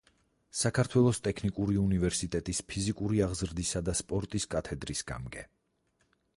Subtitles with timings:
[0.59, 5.49] საქართველოს ტექნიკური უნივერსიტეტის ფიზიკური აღზრდისა და სპორტის კათედრის გამგე.